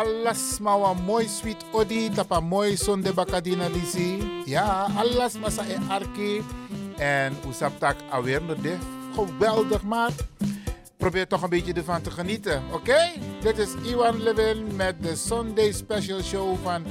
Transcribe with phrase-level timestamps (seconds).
[0.00, 3.68] Alles maar wat mooi sweet odi tapa mooi zonde bakadina.
[4.44, 6.42] Ja, alles masa e arki.
[6.96, 8.76] En usaptak alweer nog de
[9.14, 10.12] geweldig maar.
[10.96, 13.12] Probeer toch een beetje ervan te genieten, oké?
[13.40, 16.84] Dit is Iwan Levin met de Sunday Special Show van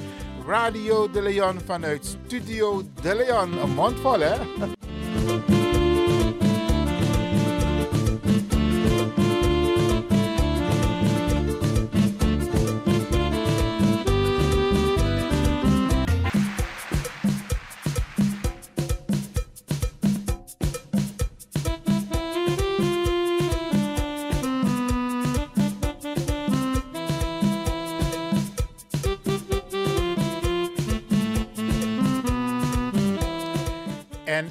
[0.47, 3.61] Radio De Leon vanuit Studio De Leon.
[3.61, 4.35] Een mond vol, hè?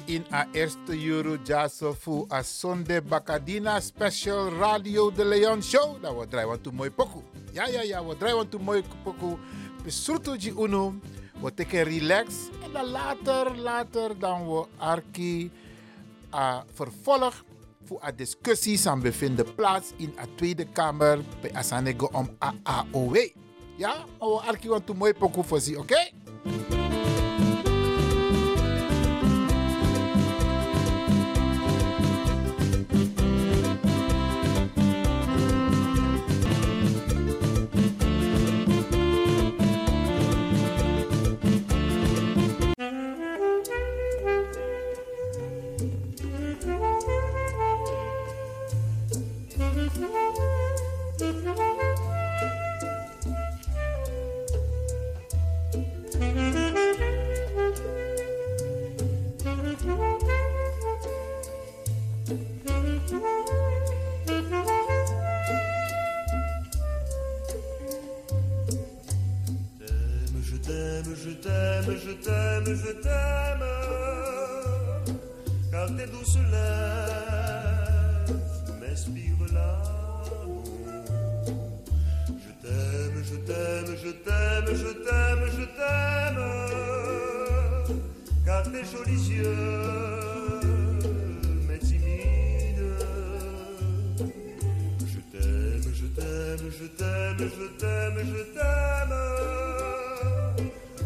[0.09, 6.01] in a eerste euro jaso fu a Sonde Bacadina Special Radio de Leon Show.
[6.01, 7.21] Dat we draaien to mooi poku.
[7.53, 9.37] Ja, ja, ja, we draaien to mooi poku.
[9.83, 10.95] Besurto ji uno.
[11.41, 12.49] We teken relax.
[12.63, 15.51] En dan later, later, dan we arki
[16.33, 17.43] a vervolg
[17.85, 23.15] voor a discussies aan bevinden plaats in a Tweede Kamer bij Asanego om AAOW.
[23.77, 26.11] Ja, we arki want mooi poku voor oké?
[26.43, 26.78] t'aime,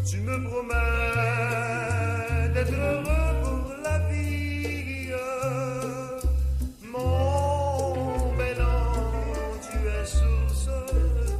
[0.06, 0.74] Tu me promets
[2.52, 5.08] d'être heureux pour la vie.
[6.92, 10.68] Mon bel ange, tu es source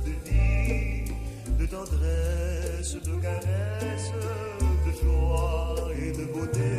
[0.06, 1.12] de vie,
[1.58, 4.12] de tendresse, de caresse,
[4.86, 6.72] de joie et de beauté.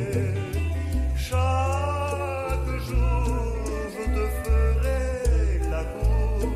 [1.16, 3.58] Chaque jour,
[3.94, 6.50] je te ferai la cour,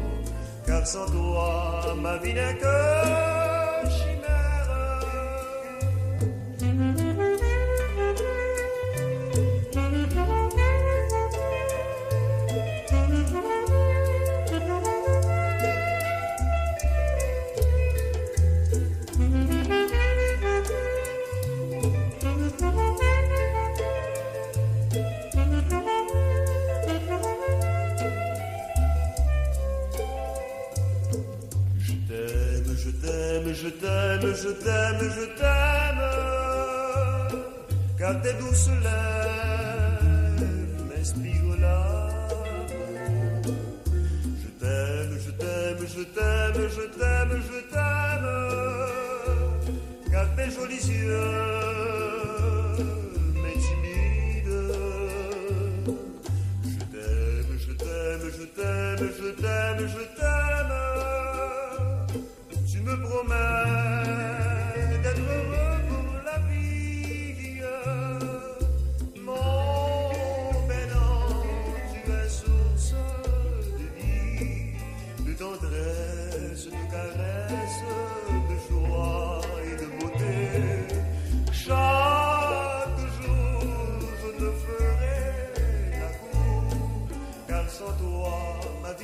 [0.65, 3.28] car sans toi, ma vie n'est que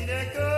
[0.06, 0.55] Direct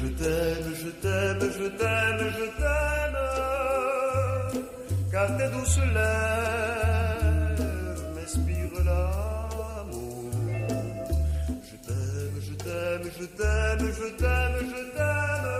[0.00, 3.20] je t'aime, je t'aime, je t'aime, je t'aime,
[5.10, 7.64] car tes douces lèvres
[8.14, 10.30] m'inspirent l'amour.
[11.68, 15.58] Je t'aime, je t'aime, je t'aime, je t'aime, je t'aime,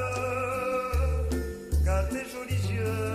[1.84, 3.08] car tes jolis yeux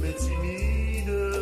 [0.00, 1.36] m'intimident.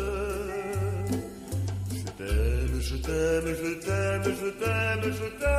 [1.89, 5.56] Je t'aime, je t'aime, je t'aime, je t'aime, je t'aime.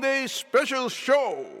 [0.00, 1.59] Sunday Special Show.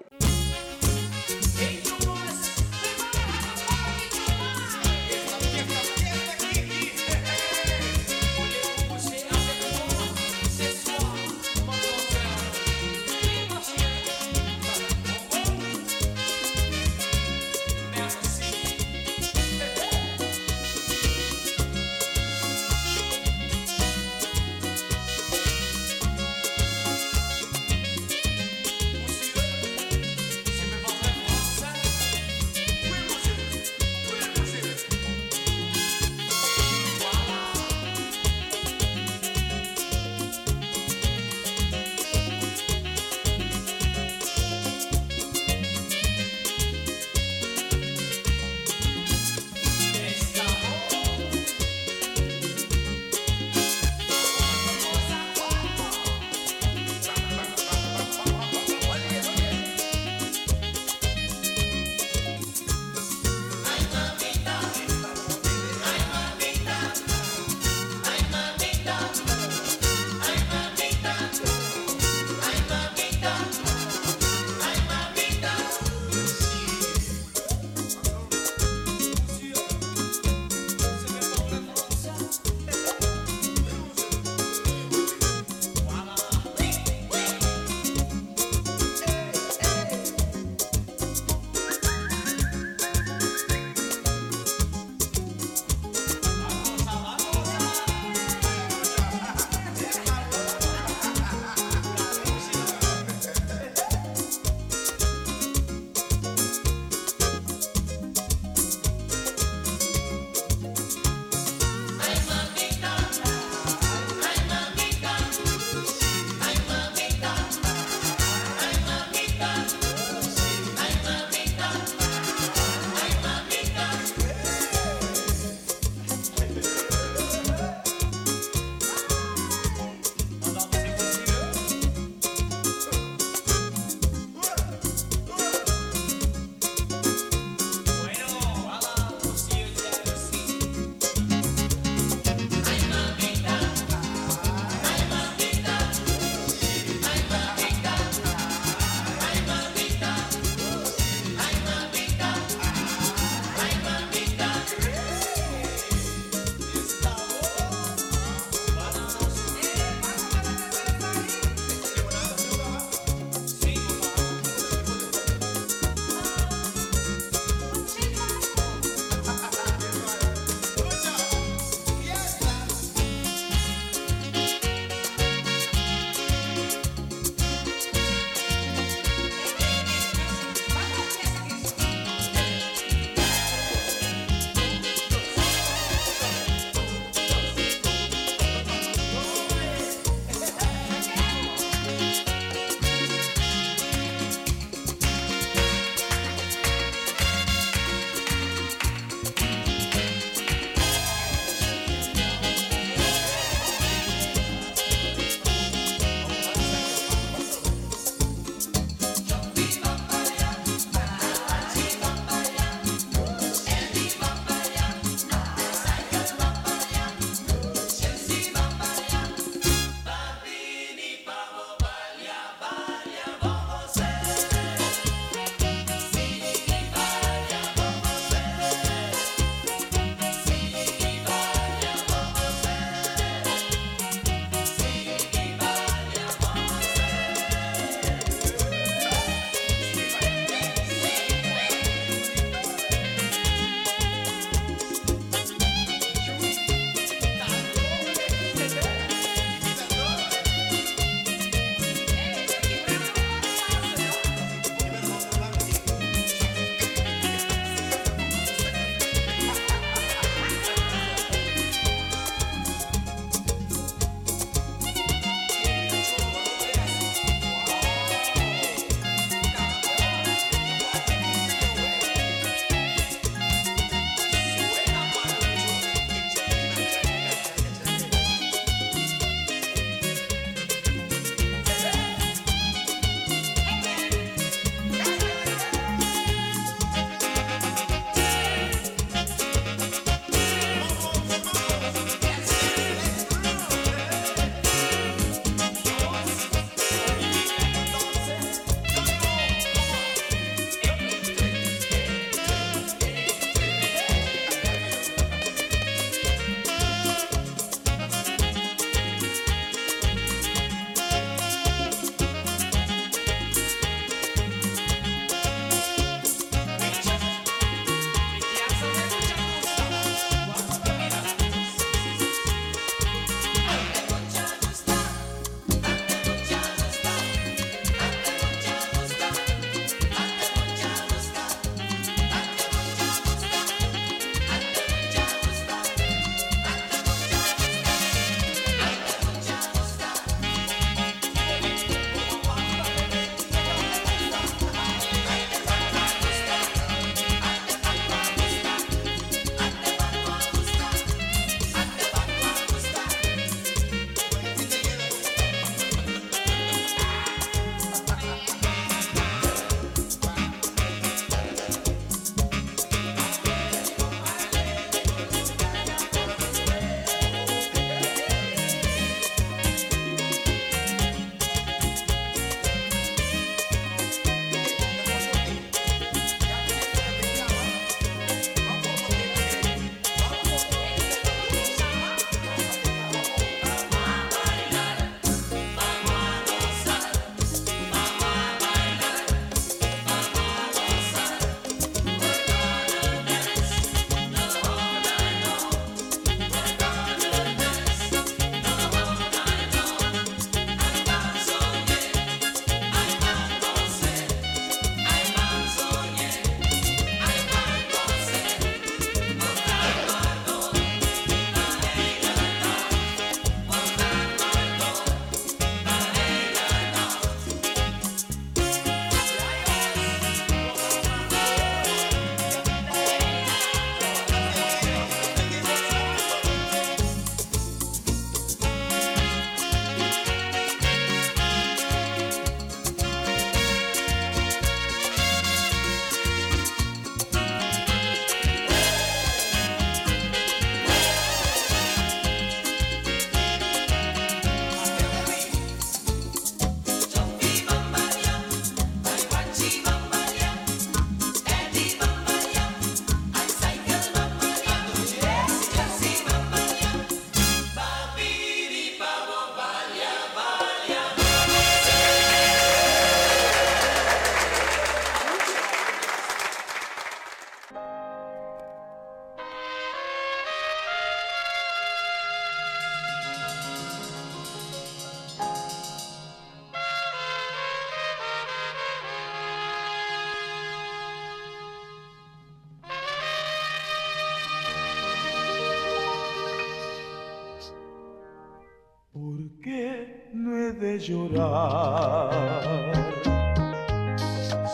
[491.00, 492.30] llorar.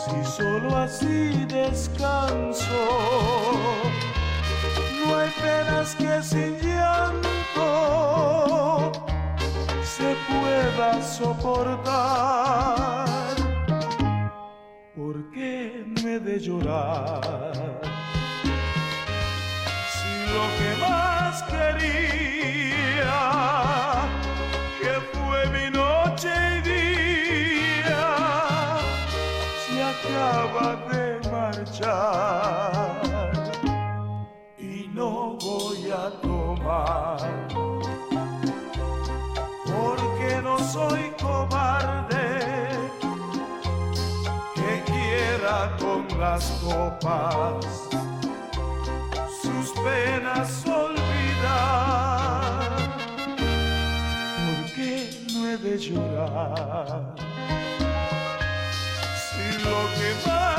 [0.03, 2.83] Si solo así descanso,
[4.99, 7.29] no hay penas que sin llanto
[9.83, 11.87] se pueda soportar.
[14.95, 17.81] ¿Por qué me de llorar?
[19.93, 22.36] Si lo que más quería
[46.37, 47.65] las copas,
[49.41, 51.97] sus penas olvidar.
[54.45, 57.01] ¿Por qué no he de llorar?
[59.25, 60.56] Si lo que más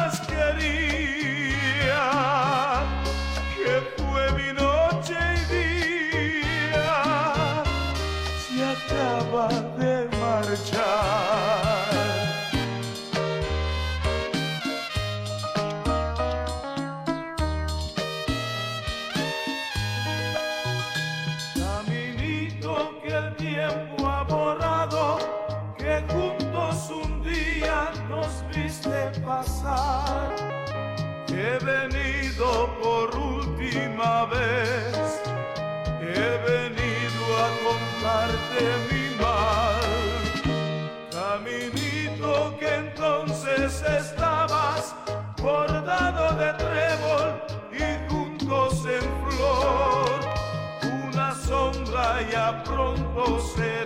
[52.69, 53.78] pronto se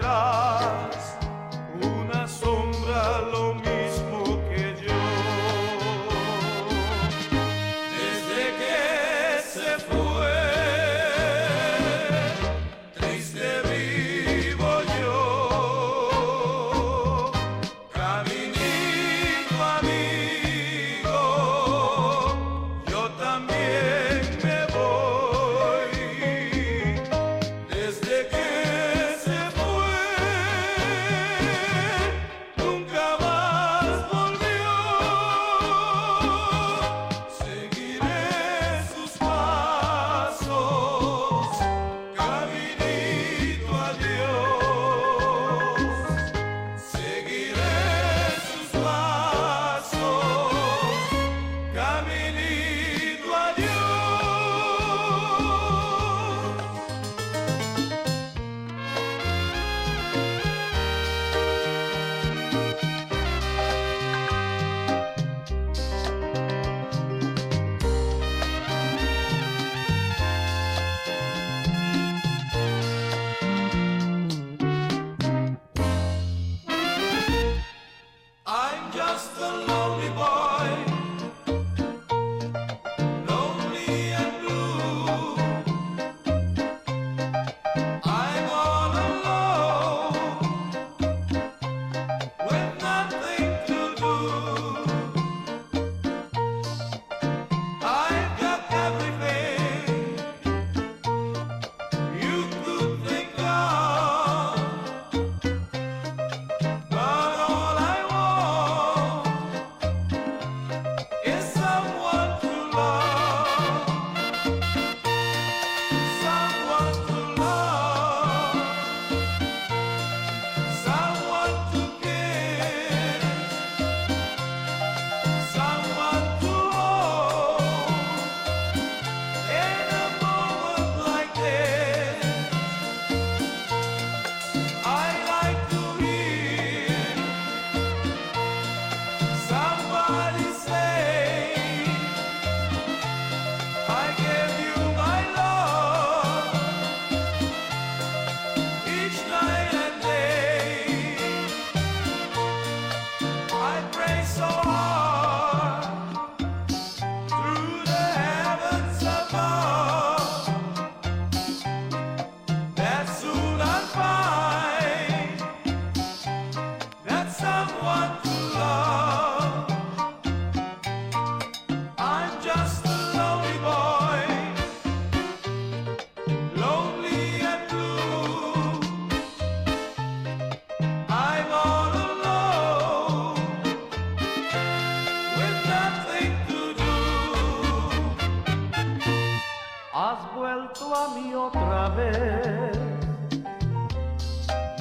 [190.94, 192.76] a mí otra vez.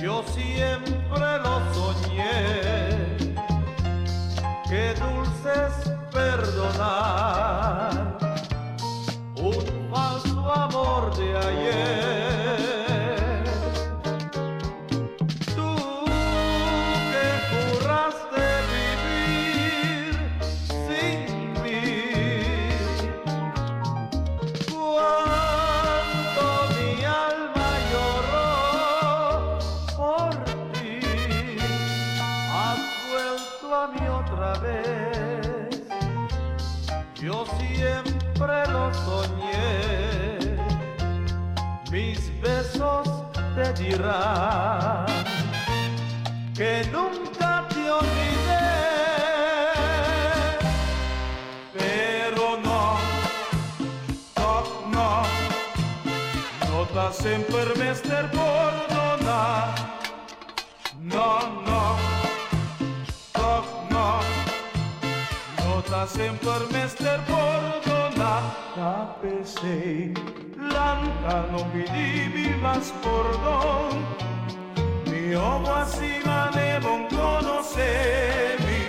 [0.02, 1.01] Yo siempre
[57.22, 59.76] no t'ha sempre mester perdonar.
[61.02, 61.98] No, no,
[63.38, 63.52] no,
[63.92, 64.20] no,
[65.60, 68.44] no t'ha sempre mester perdonar.
[68.76, 70.14] Tapesei,
[70.58, 74.06] lanca no pidivi mas perdón.
[75.06, 78.84] Mi ojo así manevon conocevi,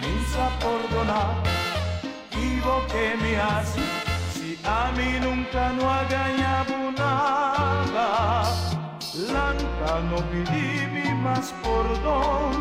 [0.00, 1.50] minsa perdonar
[2.88, 3.80] que me hace
[4.32, 6.79] si a mí nunca no ha ganado
[7.20, 8.42] nada.
[9.32, 12.52] Lanca no pedí más perdón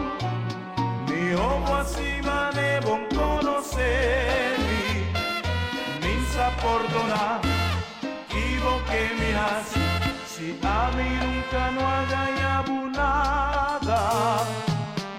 [1.08, 4.58] mi ojo así manevo conocer
[6.02, 7.41] minsa perdonar
[8.89, 9.80] que me hace
[10.32, 14.00] si a mí nunca no ha ganado nada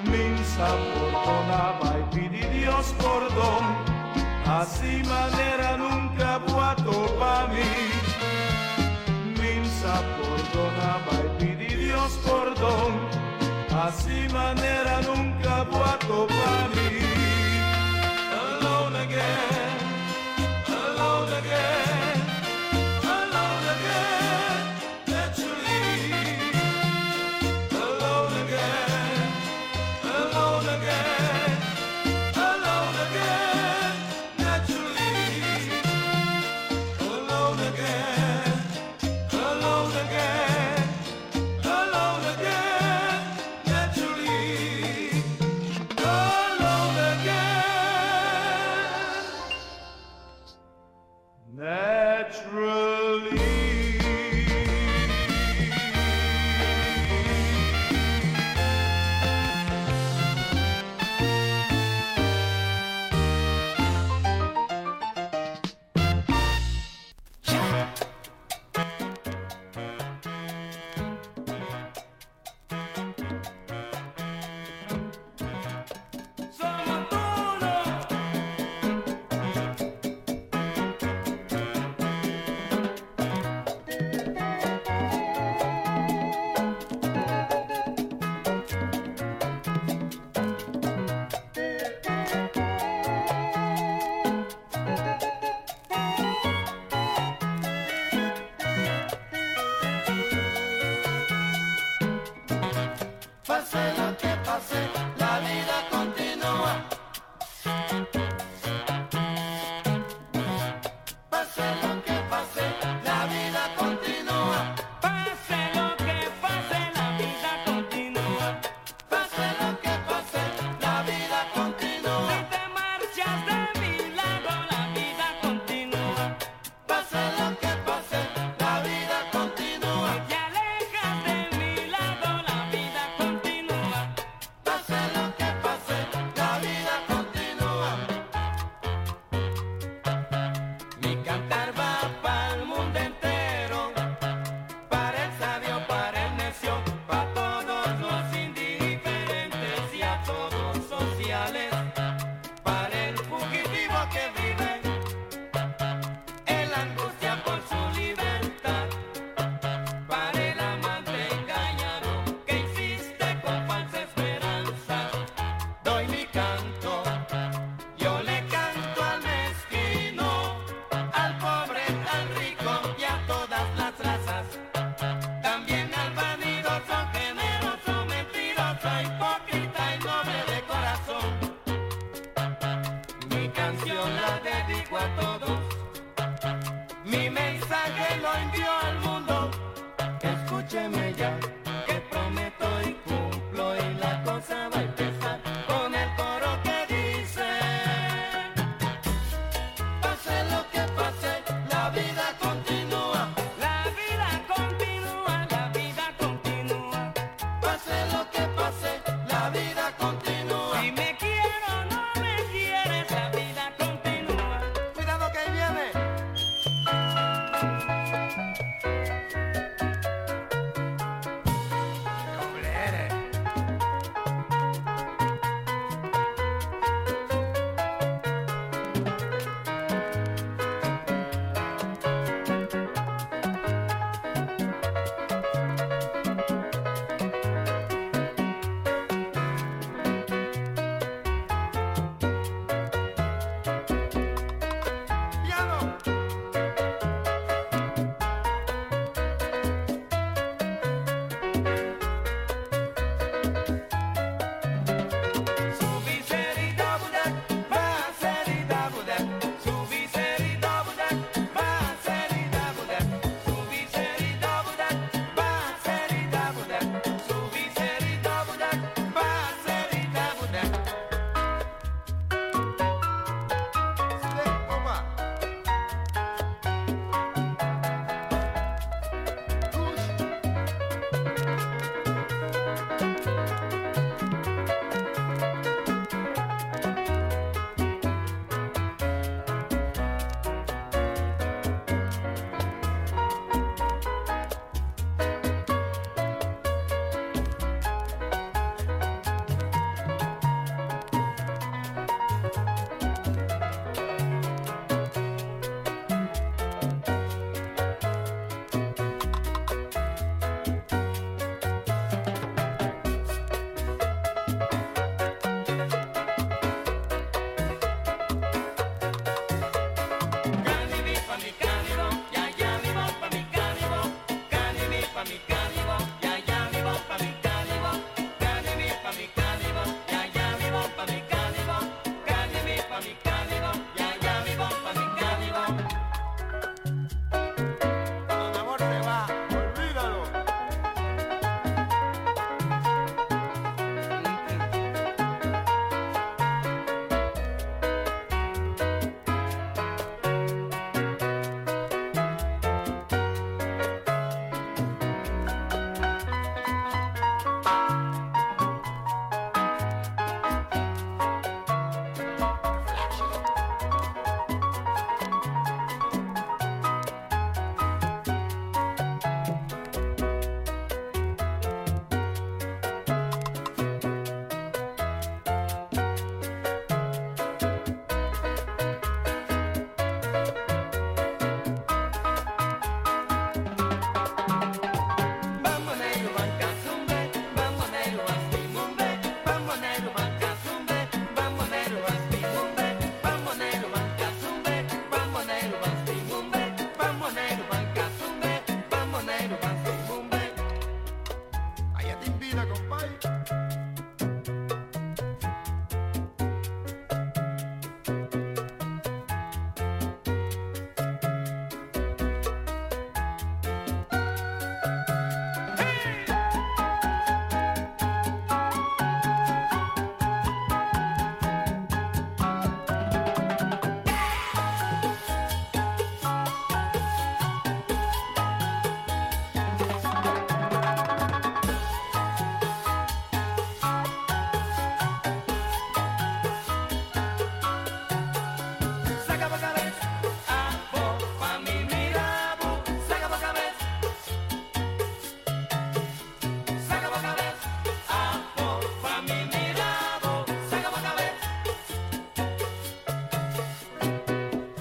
[0.04, 3.64] minsa perdonaba y pidi Dios perdón
[4.50, 8.09] Así manera nunca puedo pa' mí.
[9.80, 13.00] Minsa perdonaba y pidi Dios perdón.
[13.74, 16.89] Así manera nunca puedo pa' mí.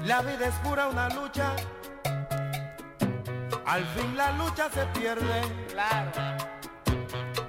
[0.09, 1.55] La vida es pura una lucha.
[3.63, 5.41] Al fin la lucha se pierde.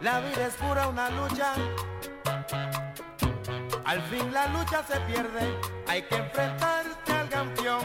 [0.02, 1.54] La vida es pura una lucha.
[3.86, 5.58] Al fin la lucha se pierde.
[5.88, 7.80] Hay que enfrentarte al campeón.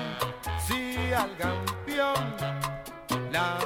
[0.68, 2.36] Sí, al campeón.
[3.32, 3.60] La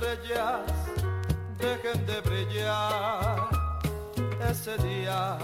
[0.00, 0.60] estrellas
[1.58, 3.48] dejen de brillar,
[4.50, 5.36] ese día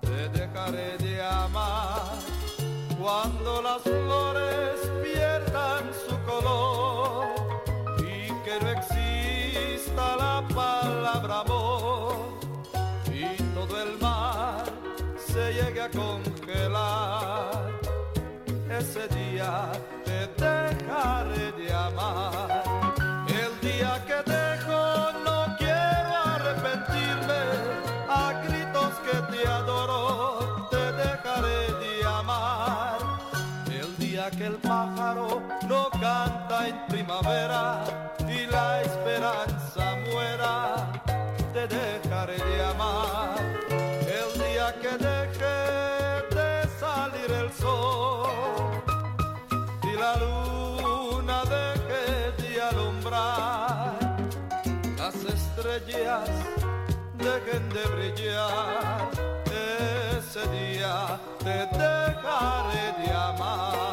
[0.00, 2.18] te dejaré de amar.
[2.98, 7.26] Cuando las flores pierdan su color
[7.98, 12.14] y que no exista la palabra amor
[13.12, 14.64] y todo el mar
[15.26, 17.70] se llegue a congelar,
[18.78, 19.72] ese día
[20.04, 22.59] te dejaré de amar.
[60.30, 63.89] ese día te dejaré de amar.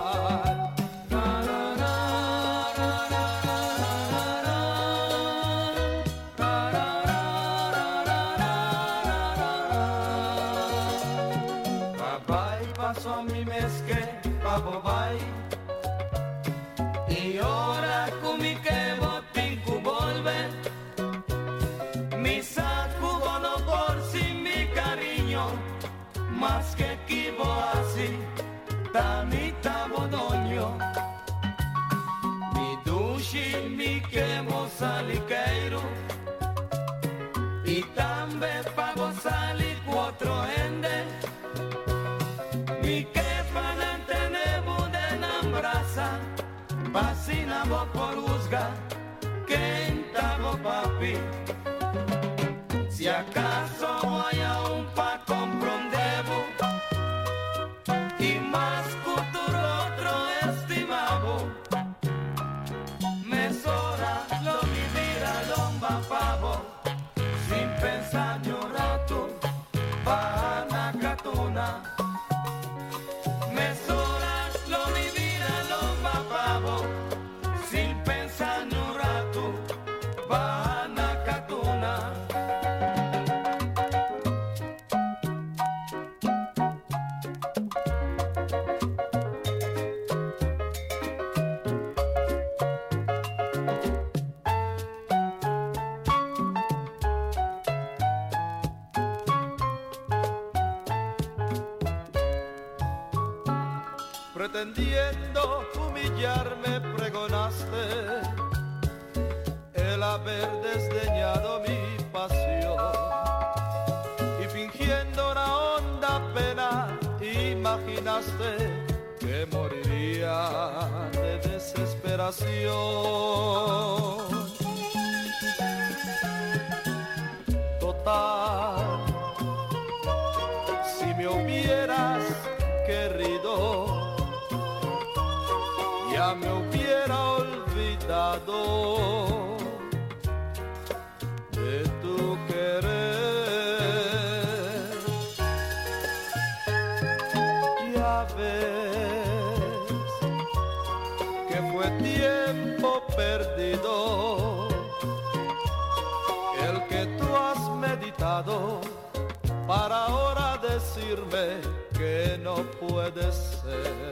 [159.66, 161.60] para ahora decirme
[161.94, 164.07] que no puede ser.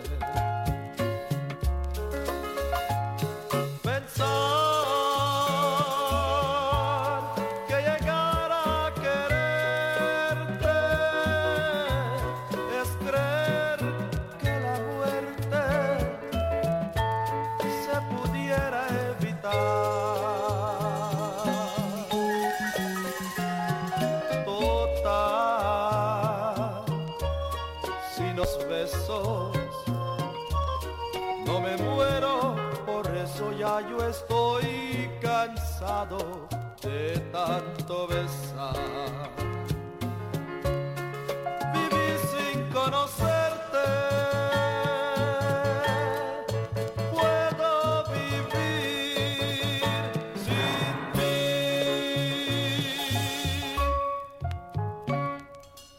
[36.10, 36.48] cansado
[36.82, 38.76] de tanto besar.
[41.74, 43.88] Viví sin conocerte.
[47.12, 49.82] Puedo vivir
[50.36, 51.40] sin ti.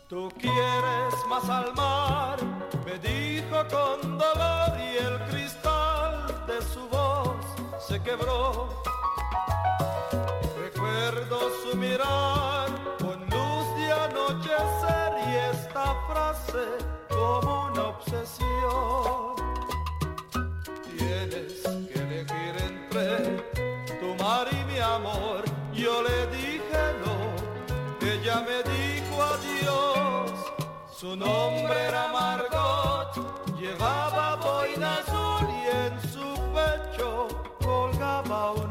[0.08, 2.38] Tú quieres más al mar,
[2.84, 7.36] me dijo con dolor y el cristal de su voz
[7.78, 8.68] se quebró
[11.76, 12.68] mirar
[12.98, 16.64] con luz de anochecer y esta frase
[17.08, 19.36] como una obsesión.
[20.96, 23.42] Tienes que elegir entre
[24.00, 25.44] tu mar y mi amor.
[25.72, 30.30] Yo le dije no, ella me dijo adiós.
[30.90, 33.12] Su nombre era Margot,
[33.58, 37.28] llevaba boina azul y en su pecho
[37.62, 38.65] colgaba un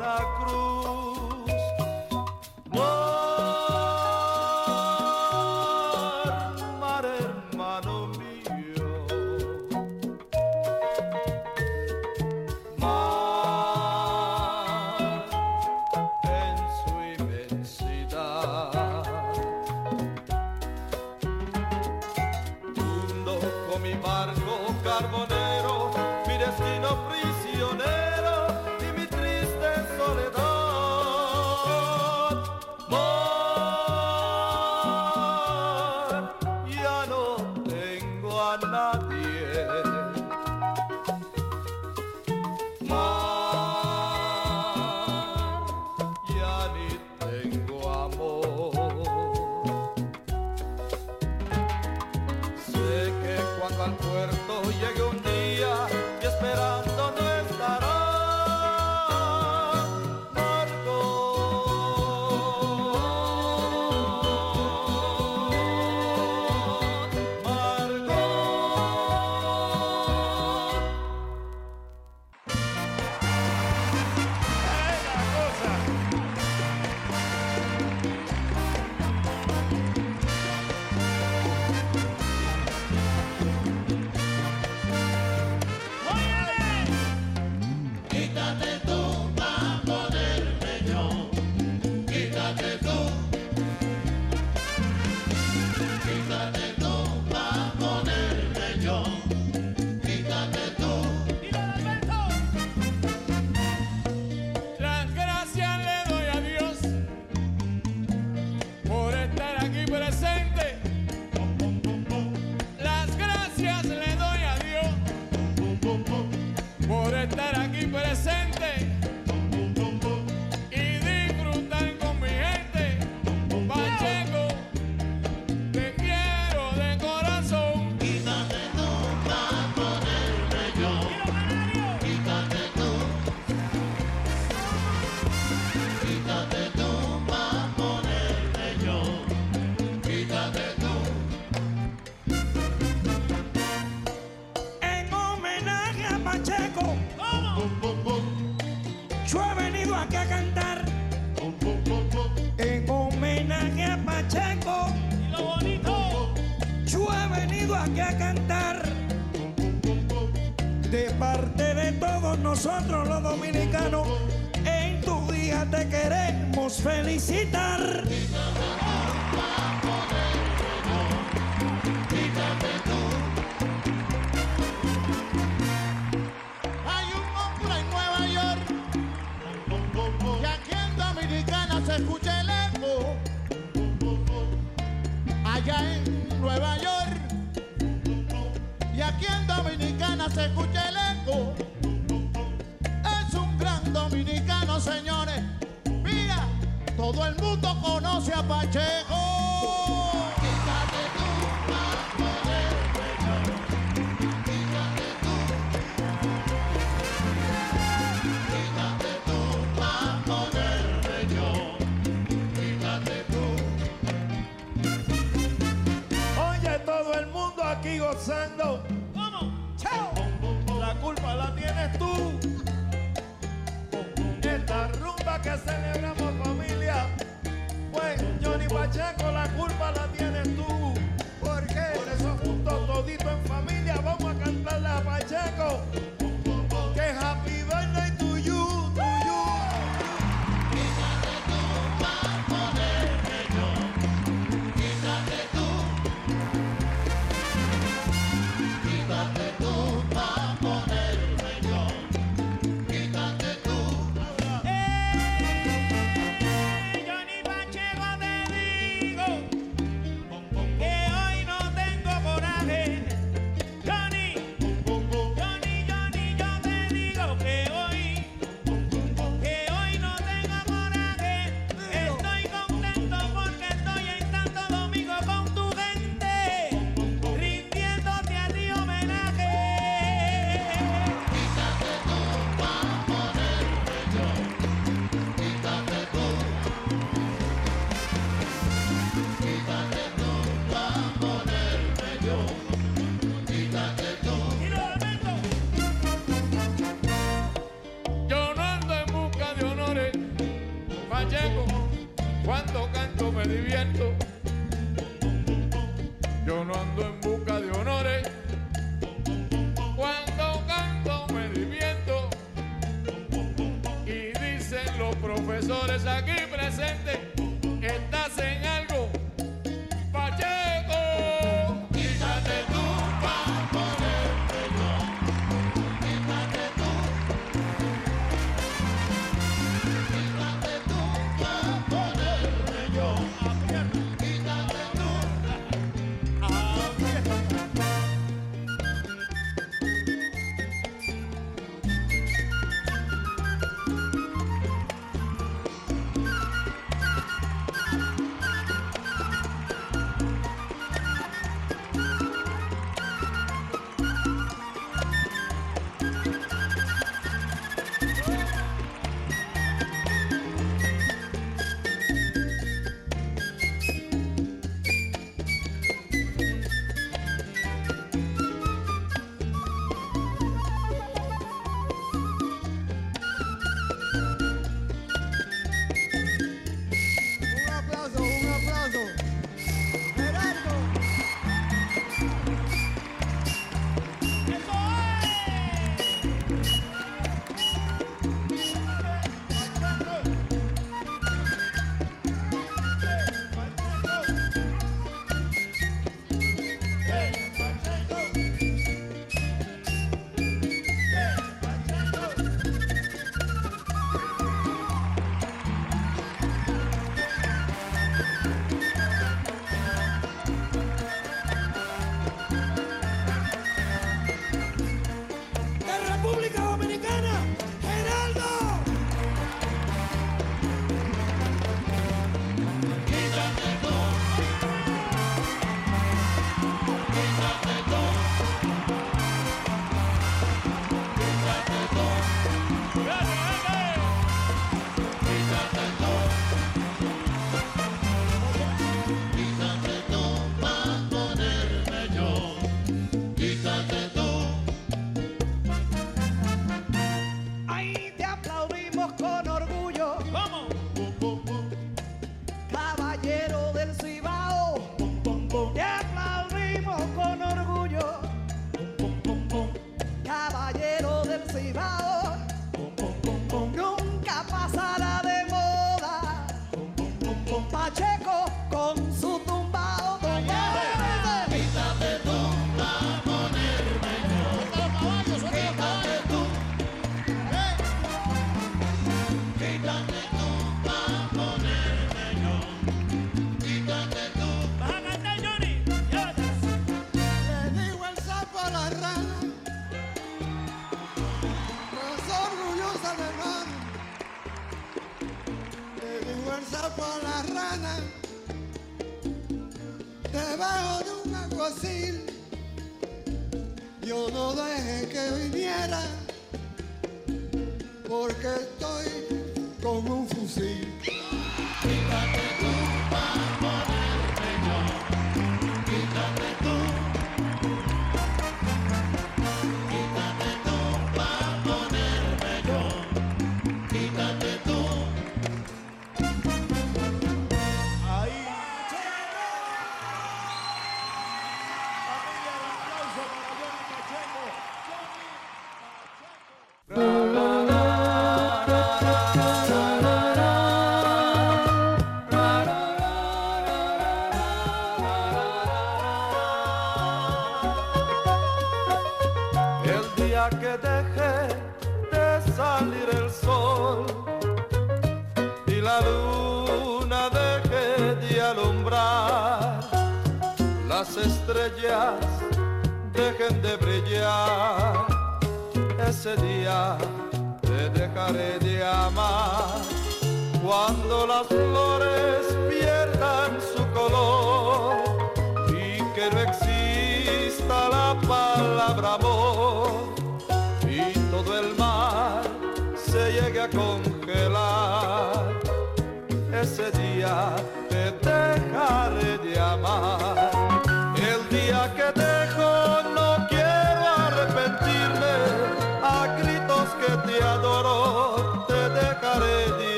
[316.04, 317.20] aquí presentes,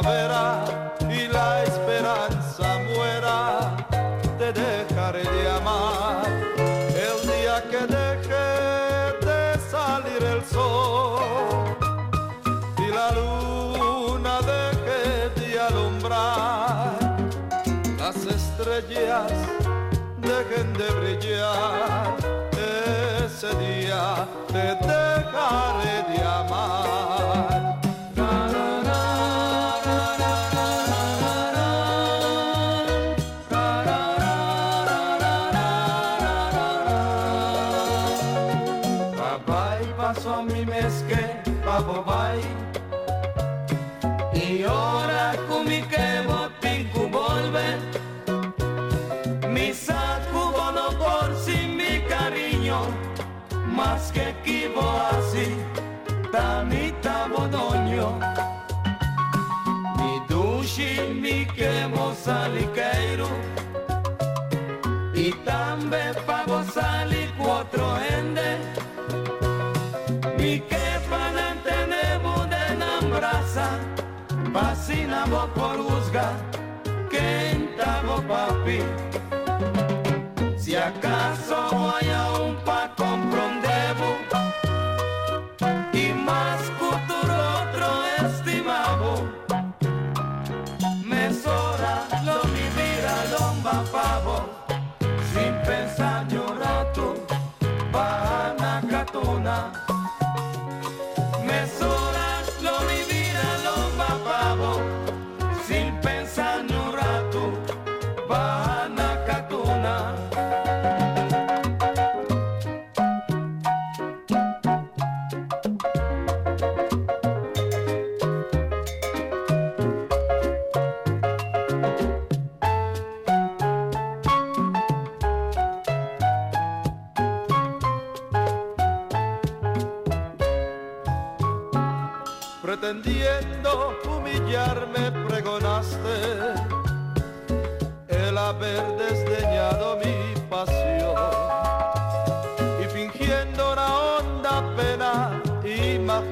[0.00, 0.59] primavera
[40.40, 41.20] a mi meske
[41.64, 42.40] pabobai
[44.34, 47.68] I ora kumi kebo tinku volve
[49.54, 52.80] Mi sacudo no por sin mi cariño
[53.76, 55.48] Más que equivo así
[56.32, 58.08] Tanita bodoño.
[59.98, 63.28] Mi dushi mi kebo salikeiro
[65.14, 67.19] Y tambe pavo sali
[70.42, 73.68] i que planete ne bude nam brasa,
[74.52, 76.32] pa sinavo poruzga,
[77.10, 78.80] kentavo papi.
[80.56, 82.59] Si acaso voy a un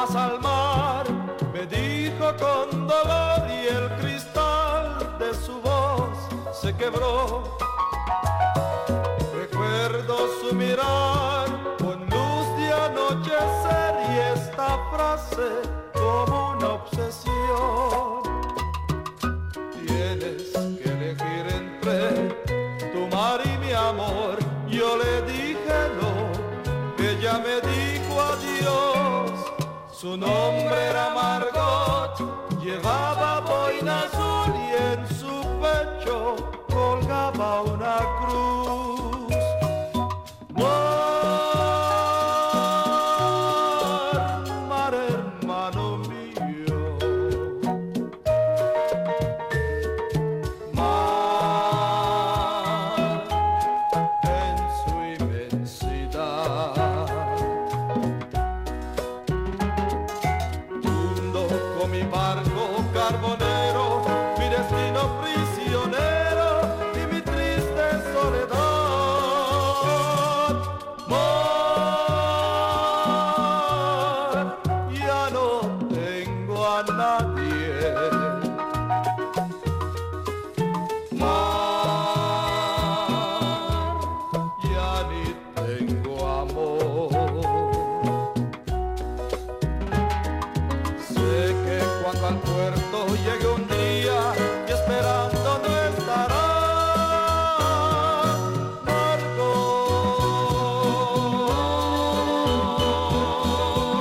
[0.00, 1.04] más al mar,
[1.52, 6.16] me dijo con dolor y el cristal de su voz
[6.58, 7.49] se quebró.
[30.02, 30.59] Nosso nome